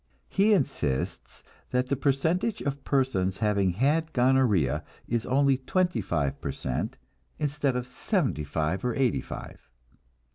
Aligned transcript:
He 0.29 0.53
insists 0.53 1.43
that 1.69 1.89
the 1.89 1.95
percentage 1.95 2.61
of 2.63 2.83
persons 2.83 3.37
having 3.37 3.73
had 3.73 4.13
gonorrhea 4.13 4.83
is 5.07 5.27
only 5.27 5.57
twenty 5.59 6.01
five 6.01 6.41
per 6.41 6.51
cent, 6.51 6.97
instead 7.37 7.75
of 7.75 7.85
seventy 7.85 8.43
five 8.43 8.83
or 8.83 8.95
eighty 8.95 9.21
five. 9.21 9.69